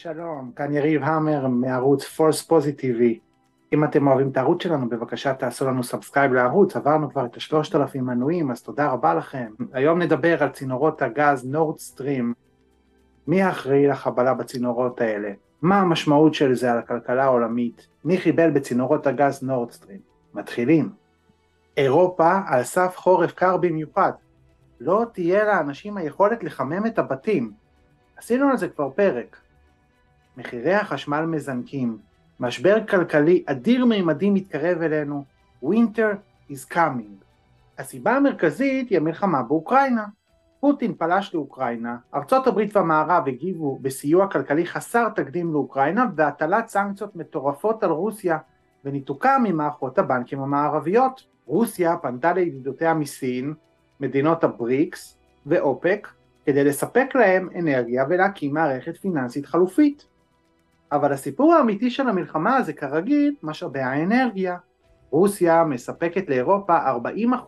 [0.00, 3.18] שלום, כאן יריב המר מערוץ פולס פוזיטיבי.
[3.72, 7.74] אם אתם אוהבים את הערוץ שלנו, בבקשה תעשו לנו subscribe לערוץ, עברנו כבר את השלושת
[7.74, 9.52] אלפים מנויים, אז תודה רבה לכם.
[9.72, 12.34] היום נדבר על צינורות הגז נורדסטרים.
[13.26, 15.32] מי האחראי לחבלה בצינורות האלה?
[15.62, 17.86] מה המשמעות של זה על הכלכלה העולמית?
[18.04, 20.00] מי חיבל בצינורות הגז נורדסטרים?
[20.34, 20.90] מתחילים.
[21.76, 24.12] אירופה על סף חורף קר במיוחד.
[24.80, 27.52] לא תהיה לאנשים היכולת לחמם את הבתים.
[28.16, 29.36] עשינו על זה כבר פרק.
[30.38, 31.98] מחירי החשמל מזנקים,
[32.40, 35.24] משבר כלכלי אדיר מימדים מתקרב אלינו,
[35.64, 36.14] winter
[36.50, 37.24] is coming.
[37.78, 40.06] הסיבה המרכזית היא המלחמה באוקראינה.
[40.60, 47.82] פוטין פלש לאוקראינה, ארצות הברית והמערב הגיבו בסיוע כלכלי חסר תקדים לאוקראינה והטלת סנקציות מטורפות
[47.82, 48.38] על רוסיה
[48.84, 51.22] וניתוקה ממערכות הבנקים המערביות.
[51.46, 53.54] רוסיה פנתה לידידותיה מסין,
[54.00, 56.08] מדינות הבריקס ואופק
[56.46, 60.06] כדי לספק להם אנרגיה ולהקים מערכת פיננסית חלופית.
[60.92, 64.56] אבל הסיפור האמיתי של המלחמה זה כרגיל משאבי האנרגיה.
[65.10, 66.78] רוסיה מספקת לאירופה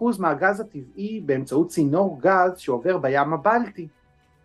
[0.01, 3.89] 40% מהגז הטבעי באמצעות צינור גז שעובר בים הבלטי,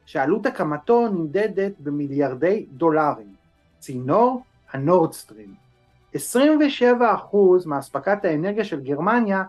[0.05, 3.33] שעלות הקמתו נמדדת במיליארדי דולרים.
[3.79, 5.53] צינור הנורדסטרים.
[6.15, 6.17] 27%
[7.65, 9.43] מאספקת האנרגיה של גרמניה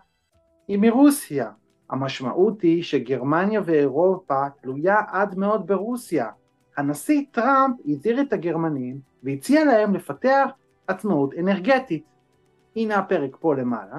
[0.68, 1.50] היא מרוסיה.
[1.90, 6.30] המשמעות היא שגרמניה ואירופה תלויה עד מאוד ברוסיה.
[6.76, 10.50] הנשיא טראמפ הזהיר את הגרמנים והציע להם לפתח
[10.86, 12.04] עצמאות אנרגטית.
[12.76, 13.98] הנה הפרק פה למעלה.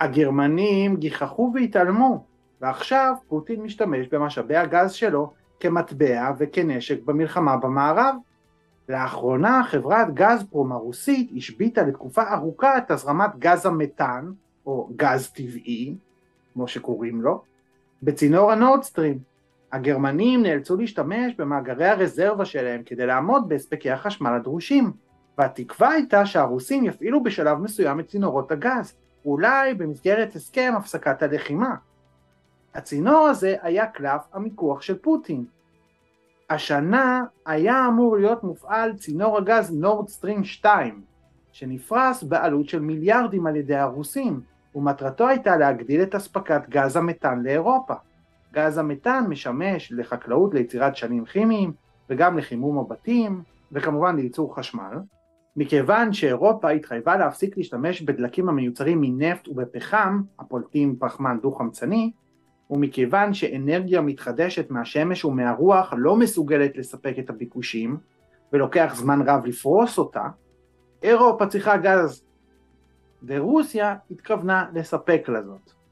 [0.00, 2.24] הגרמנים גיחכו והתעלמו,
[2.60, 8.14] ועכשיו פוטין משתמש במשאבי הגז שלו כמטבע וכנשק במלחמה במערב.
[8.88, 14.30] לאחרונה חברת גזפרום הרוסית השביתה לתקופה ארוכה את הזרמת גז המתאן,
[14.66, 15.96] או גז טבעי,
[16.52, 17.42] כמו שקוראים לו,
[18.02, 19.18] בצינור הנורדסטרים.
[19.72, 24.92] הגרמנים נאלצו להשתמש במאגרי הרזרבה שלהם כדי לעמוד בהספקי החשמל הדרושים,
[25.38, 28.94] והתקווה הייתה שהרוסים יפעילו בשלב מסוים את צינורות הגז,
[29.24, 31.74] אולי במסגרת הסכם הפסקת הלחימה.
[32.74, 35.44] הצינור הזה היה קלף המיקוח של פוטין.
[36.50, 41.02] השנה היה אמור להיות מופעל צינור הגז נורדסטרים 2,
[41.52, 44.40] שנפרס בעלות של מיליארדים על ידי הרוסים,
[44.74, 47.94] ומטרתו הייתה להגדיל את אספקת גז המתאן לאירופה.
[48.54, 51.72] גז המתאן משמש לחקלאות ליצירת שנים כימיים
[52.10, 53.42] וגם לחימום הבתים
[53.72, 54.98] וכמובן לייצור חשמל.
[55.56, 62.12] מכיוון שאירופה התחייבה להפסיק להשתמש בדלקים המיוצרים מנפט ובפחם הפולטים פחמן דו-חמצני
[62.70, 67.96] ומכיוון שאנרגיה מתחדשת מהשמש ומהרוח לא מסוגלת לספק את הביקושים
[68.52, 70.24] ולוקח זמן רב לפרוס אותה,
[71.02, 72.24] אירופה צריכה גז
[73.22, 75.83] ורוסיה התכוונה לספק לזאת.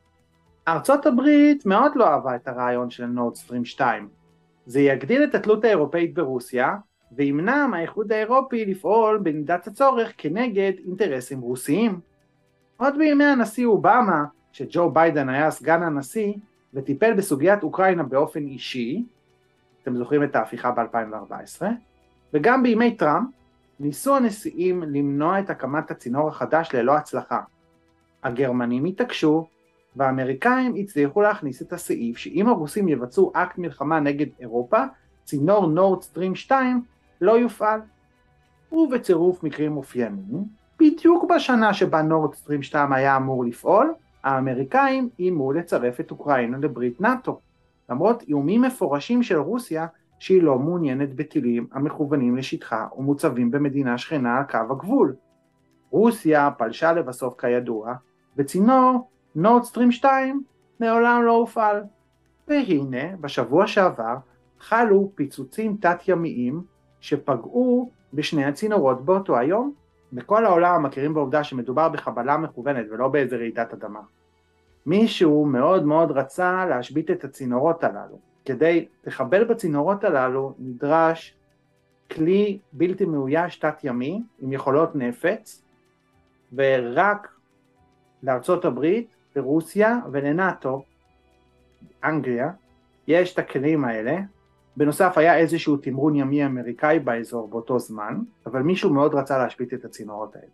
[0.69, 4.09] ארצות הברית מאוד לא אהבה את הרעיון של נורדסטרים 2.
[4.67, 6.77] זה יגדיל את התלות האירופאית ברוסיה
[7.13, 12.01] וימנע מהאיחוד האירופי לפעול במידת הצורך כנגד אינטרסים רוסיים.
[12.77, 16.33] עוד בימי הנשיא אובמה, כשג'ו ביידן היה סגן הנשיא
[16.75, 19.05] וטיפל בסוגיית אוקראינה באופן אישי,
[19.83, 21.63] אתם זוכרים את ההפיכה ב-2014,
[22.35, 23.29] וגם בימי טראמפ
[23.81, 27.41] ניסו הנשיאים למנוע את הקמת הצינור החדש ללא הצלחה.
[28.23, 29.47] הגרמנים התעקשו
[29.97, 34.83] והאמריקאים הצליחו להכניס את הסעיף שאם הרוסים יבצעו אקט מלחמה נגד אירופה,
[35.25, 36.83] צינור נורד סטרים 2
[37.21, 37.81] לא יופעל.
[38.73, 40.45] ובצירוף מקרים אופייניים,
[40.81, 43.95] בדיוק בשנה שבה נורד סטרים 2 היה אמור לפעול,
[44.25, 47.41] האמריקאים איימו לצרף את אוקראינה לברית נאט"ו,
[47.91, 49.87] למרות איומים מפורשים של רוסיה
[50.19, 55.15] שהיא לא מעוניינת בטילים המכוונים לשטחה ומוצבים במדינה שכנה על קו הגבול.
[55.91, 57.95] רוסיה פלשה לבסוף כידוע,
[58.37, 60.43] וצינור נורדסטרים 2
[60.81, 61.83] מעולם לא הופעל.
[62.49, 64.17] והנה, בשבוע שעבר
[64.61, 66.63] חלו פיצוצים תת-ימיים
[67.01, 69.73] שפגעו בשני הצינורות באותו היום.
[70.13, 74.01] בכל העולם מכירים בעובדה שמדובר בחבלה מכוונת ולא באיזה רעידת אדמה.
[74.87, 78.19] מישהו מאוד מאוד רצה להשבית את הצינורות הללו.
[78.45, 81.37] כדי לחבל בצינורות הללו נדרש
[82.11, 85.63] כלי בלתי מאויש תת-ימי עם יכולות נפץ
[86.53, 87.29] ורק
[88.23, 90.85] לארצות הברית לרוסיה ולנאטו,
[92.05, 92.51] אנגליה,
[93.07, 94.19] יש את הכלים האלה.
[94.77, 99.85] בנוסף היה איזשהו תמרון ימי אמריקאי באזור באותו זמן, אבל מישהו מאוד רצה להשבית את
[99.85, 100.47] הצינורות האלה.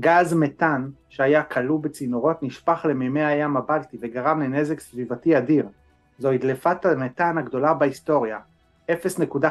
[0.00, 5.68] גז מתאן שהיה כלוא בצינורות נשפך למימי הים הבלטי וגרם לנזק סביבתי אדיר.
[6.18, 8.38] זוהי דלפת המתאן הגדולה בהיסטוריה.
[8.90, 8.94] 0.5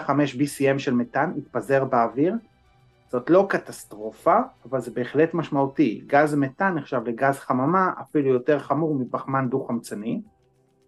[0.10, 2.36] BCM של מתאן התפזר באוויר
[3.14, 6.04] זאת לא קטסטרופה, אבל זה בהחלט משמעותי.
[6.08, 10.22] גז מתאן נחשב לגז חממה אפילו יותר חמור מפחמן דו-חמצני,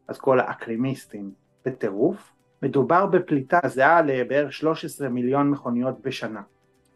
[0.07, 1.31] אז כל האקלימיסטים
[1.66, 2.31] בטירוף.
[2.62, 6.42] מדובר בפליטה זהה לבערך 13 מיליון מכוניות בשנה.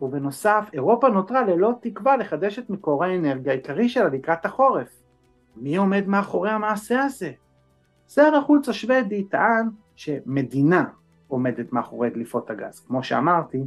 [0.01, 5.01] ובנוסף, אירופה נותרה ללא תקווה לחדש את מקור האנרגיה העיקרי שלה לקראת החורף.
[5.55, 7.31] מי עומד מאחורי המעשה הזה?
[8.07, 10.85] שר החוץ השוודי טען שמדינה
[11.27, 12.79] עומדת מאחורי דליפות הגז.
[12.79, 13.63] כמו שאמרתי,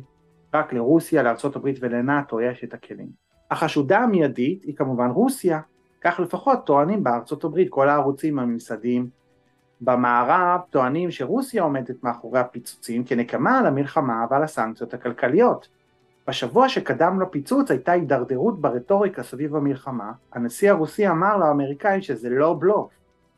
[0.55, 3.09] רק לרוסיה, לארה"ב ולנאט"ו יש את הכלים.
[3.51, 5.61] החשודה המיידית היא כמובן רוסיה,
[6.01, 9.09] כך לפחות טוענים בארצות הברית כל הערוצים הממסדיים.
[9.81, 15.69] במערב טוענים שרוסיה עומדת מאחורי הפיצוצים כנקמה על המלחמה ועל הסנקציות הכלכליות.
[16.29, 22.91] בשבוע שקדם לפיצוץ הייתה הידרדרות ברטוריקה סביב המלחמה, הנשיא הרוסי אמר לאמריקאים שזה לא בלוף,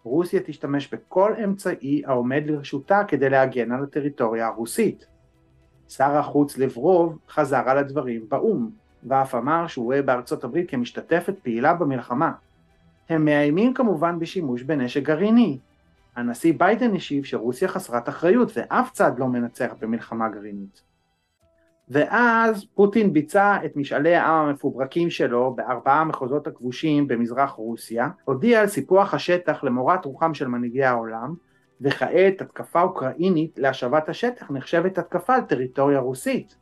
[0.03, 5.14] רוסיה תשתמש בכל אמצעי העומד לרשותה כדי להגן על הטריטוריה הרוסית.
[5.89, 8.71] שר החוץ לברוב חזר על הדברים באו"ם,
[9.09, 12.33] ואף אמר שהוא רואה בארצות הברית כמשתתפת פעילה במלחמה.
[13.09, 15.59] הם מאיימים כמובן בשימוש בנשק גרעיני.
[16.17, 20.83] הנשיא ביידן השיב שרוסיה חסרת אחריות ואף צד לא מנצח במלחמה גרעינית.
[21.89, 28.67] ואז פוטין ביצע את משאלי העם המפוברקים שלו בארבעה המחוזות הכבושים במזרח רוסיה, הודיע על
[28.67, 31.35] סיפוח השטח למורת רוחם של מנהיגי העולם,
[31.81, 36.57] וכעת התקפה אוקראינית להשבת השטח נחשבת התקפה על טריטוריה רוסית.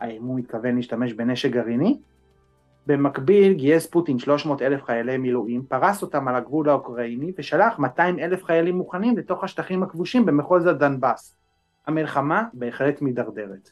[0.00, 1.98] האם הוא מתכוון להשתמש בנשק גרעיני?
[2.86, 8.44] במקביל גייס פוטין 300 אלף חיילי מילואים, פרס אותם על הגבול האוקראיני ושלח 200 אלף
[8.44, 11.36] חיילים מוכנים לתוך השטחים הכבושים במחוז הדנבאס.
[11.86, 13.70] המלחמה בהחלט מידרדרת.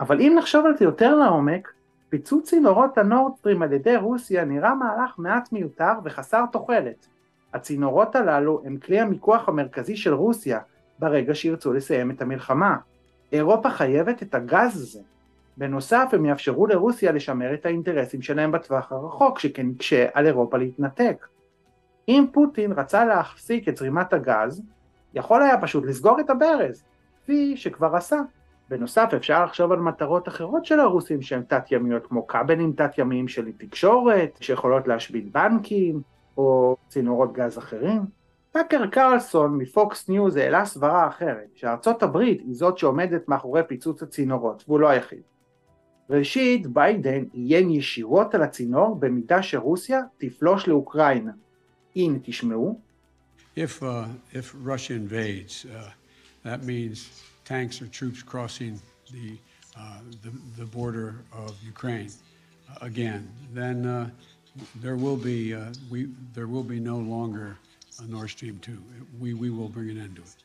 [0.00, 1.72] אבל אם נחשוב על זה יותר לעומק,
[2.08, 7.08] פיצוץ צינורות הנורדסטרים על ידי רוסיה נראה מהלך מעט מיותר וחסר תוחלת.
[7.54, 10.60] הצינורות הללו הם כלי המיקוח המרכזי של רוסיה
[10.98, 12.76] ברגע שירצו לסיים את המלחמה.
[13.32, 15.00] אירופה חייבת את הגז הזה.
[15.56, 21.26] בנוסף הם יאפשרו לרוסיה לשמר את האינטרסים שלהם בטווח הרחוק, שכן יקשה על אירופה להתנתק.
[22.08, 24.62] אם פוטין רצה להפסיק את זרימת הגז,
[25.14, 26.84] יכול היה פשוט לסגור את הברז,
[27.22, 28.20] כפי שכבר עשה.
[28.68, 34.38] בנוסף אפשר לחשוב על מטרות אחרות של הרוסים שהן תת-ימיות כמו כבלים תת-ימיים של תקשורת
[34.40, 36.00] שיכולות להשבית בנקים
[36.36, 38.02] או צינורות גז אחרים.
[38.50, 44.64] טאקר קרלסון מפוקס ניוז העלה סברה אחרת שארצות הברית היא זאת שעומדת מאחורי פיצוץ הצינורות
[44.66, 45.22] והוא לא היחיד.
[46.10, 51.32] ראשית ביידן איים ישירות על הצינור במידה שרוסיה תפלוש לאוקראינה.
[51.96, 52.80] הנה תשמעו.
[53.56, 55.90] If, uh, if Russia invades, uh,
[56.44, 56.96] that means
[57.44, 58.78] tanks or troops crossing
[59.14, 59.38] the,
[59.78, 62.10] uh, the, the, border of Ukraine
[62.68, 63.22] uh, again,
[63.54, 64.10] then uh,
[64.81, 67.57] there will be uh, we there will be no longer
[68.03, 68.81] a Nord Stream two.
[69.19, 70.35] We we will bring an end to it.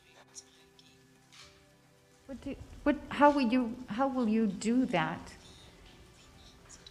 [2.27, 5.31] What do, what, how will you how will you do that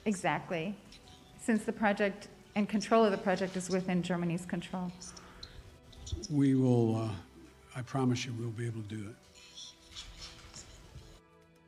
[0.05, 0.75] exactly?
[1.39, 4.91] Since the project and control of the project is within Germany's control.
[6.31, 6.97] We will.
[6.97, 9.17] Uh, I promise you, we'll be able to do it.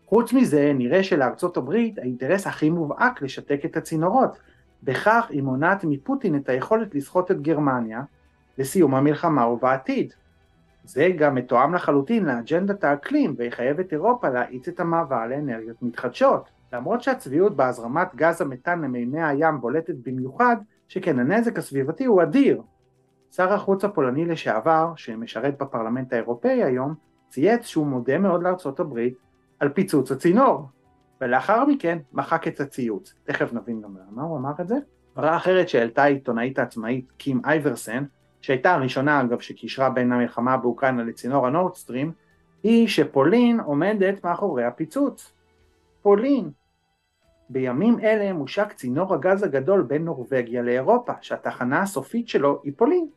[0.06, 4.38] חוץ מזה, נראה שלארצות הברית האינטרס הכי מובהק לשתק את הצינורות.
[4.83, 8.01] בכך היא מונעת מפוטין את היכולת לסחוט את גרמניה
[8.57, 10.13] לסיום המלחמה ובעתיד.
[10.83, 16.49] זה גם מתואם לחלוטין לאג'נדת האקלים ויחייב את אירופה להאיץ את המעבר לאנרגיות מתחדשות.
[16.73, 20.55] למרות שהצביעות בהזרמת גז המתאן למימי הים בולטת במיוחד,
[20.87, 22.61] שכן הנזק הסביבתי הוא אדיר.
[23.31, 26.93] שר החוץ הפולני לשעבר, שמשרת בפרלמנט האירופאי היום,
[27.29, 29.13] צייץ שהוא מודה מאוד לארצות הברית
[29.59, 30.67] על פיצוץ הצינור,
[31.21, 33.13] ולאחר מכן מחק את הציוץ.
[33.23, 34.75] תכף נבין גם למה הוא אמר את זה.
[35.13, 38.03] דברה אחרת שהעלתה העיתונאית העצמאית קים אייברסן,
[38.41, 42.11] שהייתה הראשונה אגב שקישרה בין המלחמה באוקראינה לצינור הנורדסטרים,
[42.63, 45.33] היא שפולין עומדת מאחורי הפיצוץ.
[46.01, 46.51] פולין.
[47.49, 53.07] בימים אלה מושק צינור הגז הגדול בין נורבגיה לאירופה, שהתחנה הסופית שלו היא פולין.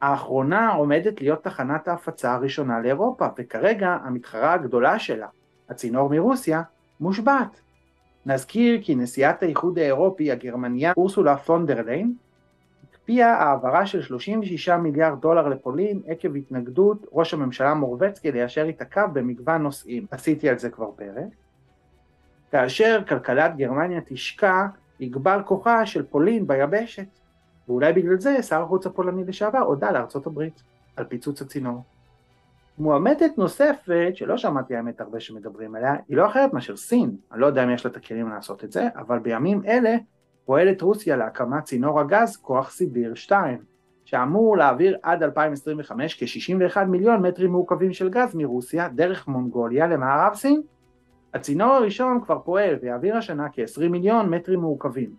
[0.00, 5.26] האחרונה עומדת להיות תחנת ההפצה הראשונה לאירופה, וכרגע המתחרה הגדולה שלה,
[5.68, 6.62] הצינור מרוסיה,
[7.00, 7.60] מושבת.
[8.26, 12.14] נזכיר כי נשיאת האיחוד האירופי הגרמניה אורסולה פונדרליין
[12.90, 19.00] הקפיאה העברה של 36 מיליארד דולר לפולין עקב התנגדות ראש הממשלה מורבצקי ליישר איתה קו
[19.12, 20.06] במגוון נושאים.
[20.10, 21.28] עשיתי על זה כבר פרק.
[22.52, 24.66] כאשר כלכלת גרמניה תשקע,
[25.00, 27.06] יגבר כוחה של פולין ביבשת.
[27.68, 30.62] ואולי בגלל זה שר החוץ הפולני לשעבר הודה לארצות הברית
[30.96, 31.82] על פיצוץ הצינור.
[32.78, 37.16] מועמדת נוספת, שלא שמעתי האמת הרבה שמדברים עליה, היא לא אחרת מאשר סין.
[37.32, 39.96] אני לא יודע אם יש לה את הכלים לעשות את זה, אבל בימים אלה
[40.44, 43.58] פועלת רוסיה להקמת צינור הגז כוח סיביר 2,
[44.04, 50.62] שאמור להעביר עד 2025 כ-61 מיליון מטרים מעוקבים של גז מרוסיה דרך מונגוליה למערב סין.
[51.34, 55.10] הצינור הראשון כבר פועל ויעביר השנה כ-20 מיליון מטרים מעוקבים.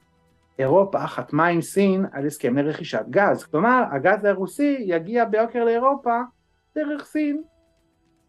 [0.60, 6.22] אירופה חתמה עם סין על הסכם לרכישת גז, כלומר הגז הרוסי יגיע ביוקר לאירופה
[6.76, 7.44] דרך סין.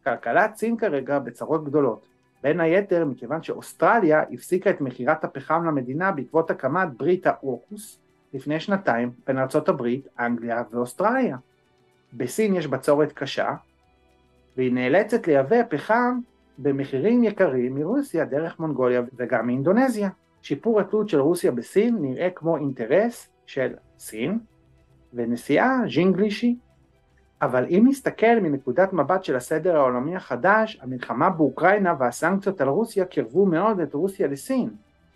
[0.04, 2.06] כלכלת סין כרגע בצרות גדולות.
[2.42, 7.98] בין היתר מכיוון שאוסטרליה הפסיקה את מכירת הפחם למדינה בעקבות הקמת ברית האוקוס
[8.34, 11.36] לפני שנתיים בין ארצות הברית, אנגליה ואוסטרליה.
[12.12, 13.54] בסין יש בצורת קשה,
[14.56, 16.20] והיא נאלצת לייבא פחם
[16.58, 20.08] במחירים יקרים מרוסיה דרך מונגוליה וגם מאינדונזיה.
[20.42, 24.38] שיפור התלות של רוסיה בסין נראה כמו אינטרס של סין
[25.14, 26.56] ונשיאה ז'ינגלישי.
[27.42, 33.46] אבל אם נסתכל מנקודת מבט של הסדר העולמי החדש, המלחמה באוקראינה והסנקציות על רוסיה קירבו
[33.46, 34.70] מאוד את רוסיה לסין.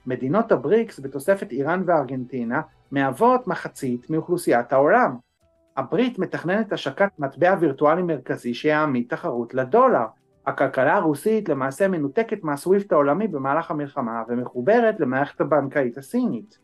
[0.07, 5.17] מדינות הבריקס בתוספת איראן וארגנטינה מהוות מחצית מאוכלוסיית העולם.
[5.77, 10.07] הברית מתכננת השקת מטבע וירטואלי מרכזי שיעמיד תחרות לדולר.
[10.47, 16.64] הכלכלה הרוסית למעשה מנותקת מהסוויפט העולמי במהלך המלחמה ומחוברת למערכת הבנקאית הסינית.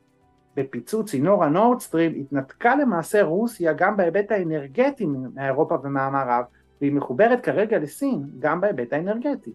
[0.57, 6.45] בפיצוץ צינור הנורדסטרים התנתקה למעשה רוסיה גם בהיבט האנרגטי מאירופה ומהמערב
[6.81, 9.53] והיא מחוברת כרגע לסין גם בהיבט האנרגטי.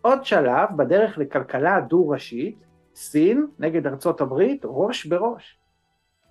[0.00, 2.58] עוד שלב בדרך לכלכלה דו-ראשית,
[2.94, 5.58] סין נגד ארצות הברית ראש בראש.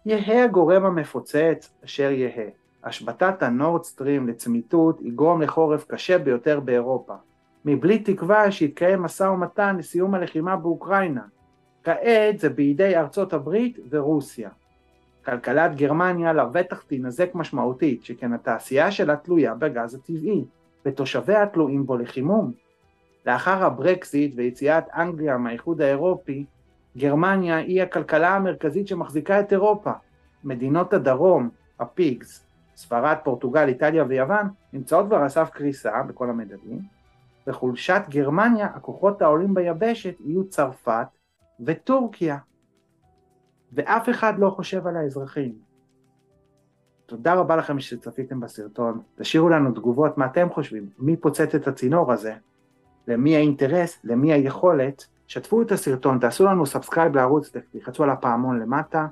[0.06, 2.50] יהא הגורם המפוצץ אשר יהא.
[2.84, 7.14] השבתת הנורדסטרים לצמיתות יגרום לחורף קשה ביותר באירופה,
[7.66, 11.22] מבלי תקווה שיתקיים משא ומתן לסיום הלחימה באוקראינה.
[11.84, 14.50] כעת זה בידי ארצות הברית ורוסיה.
[15.26, 20.46] כלכלת גרמניה לבטח תינזק משמעותית, שכן התעשייה שלה תלויה בגז הטבעי,
[20.86, 22.52] ותושביה תלויים בו לחימום.
[23.26, 26.46] לאחר הברקזיט ויציאת אנגליה מהאיחוד האירופי,
[26.98, 29.92] גרמניה היא הכלכלה המרכזית שמחזיקה את אירופה.
[30.44, 31.50] מדינות הדרום,
[31.80, 36.80] ה PIGS, ספרד, פורטוגל, איטליה ויוון, נמצאות כבר על סף קריסה בכל המדדים.
[37.48, 41.08] בחולשת גרמניה, הכוחות העולים ביבשת יהיו צרפת
[41.66, 42.38] וטורקיה.
[43.74, 45.56] ואף אחד לא חושב על האזרחים.
[47.06, 52.14] תודה רבה לכם שצפיתם בסרטון, תשאירו לנו תגובות מה אתם חושבים, מי פוצץ את הצינור
[52.14, 52.34] הזה,
[53.08, 59.08] למי האינטרס, למי היכולת, שתפו את הסרטון, תעשו לנו subscribe לערוץ, תלחצו על הפעמון למטה,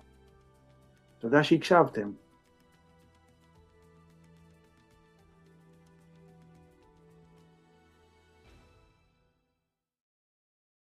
[1.19, 2.11] תודה שהקשבתם.